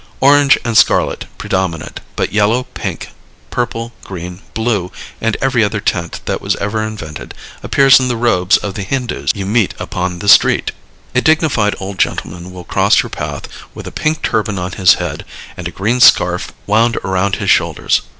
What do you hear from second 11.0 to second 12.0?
A dignified old